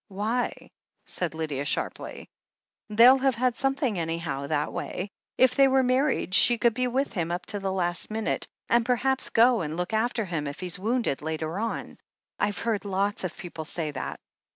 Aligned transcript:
"Why?" 0.07 0.71
said 1.05 1.35
Lydia 1.35 1.63
sharply. 1.63 2.27
"They'll 2.89 3.19
have 3.19 3.35
had 3.35 3.55
something, 3.55 3.99
anyhow, 3.99 4.47
that 4.47 4.73
way. 4.73 5.11
If 5.37 5.53
they 5.53 5.67
were 5.67 5.83
married, 5.83 6.33
she 6.33 6.57
could 6.57 6.73
be 6.73 6.87
with 6.87 7.13
him 7.13 7.29
up 7.29 7.45
to 7.53 7.59
the 7.59 7.71
last 7.71 8.09
minute, 8.09 8.47
and 8.67 8.83
perhaps 8.83 9.29
go 9.29 9.61
and 9.61 9.77
look 9.77 9.93
after 9.93 10.25
him 10.25 10.47
if 10.47 10.59
he's 10.59 10.77
wotmded 10.79 11.21
later 11.21 11.59
on. 11.59 11.99
I've 12.39 12.57
heard 12.57 12.83
lots 12.83 13.23
of 13.23 13.37
people 13.37 13.63
say 13.63 13.91
that. 13.91 14.19